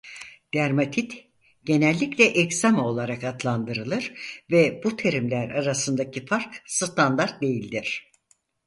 [0.53, 1.27] Dermatit
[1.65, 4.13] genellikle egzama olarak adlandırılır
[4.51, 8.11] ve bu terimler arasındaki fark standart değildir.